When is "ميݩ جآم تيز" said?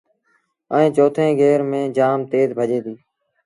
1.69-2.47